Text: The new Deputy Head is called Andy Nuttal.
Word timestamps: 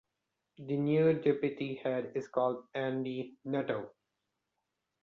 The 0.57 0.77
new 0.77 1.13
Deputy 1.13 1.75
Head 1.75 2.13
is 2.15 2.27
called 2.27 2.63
Andy 2.73 3.37
Nuttal. 3.45 3.91